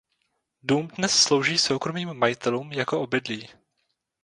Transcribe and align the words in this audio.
Dům 0.63 0.87
dnes 0.87 1.19
slouží 1.23 1.57
soukromým 1.57 2.13
majitelům 2.13 2.71
jako 2.73 3.01
obydlí. 3.01 3.47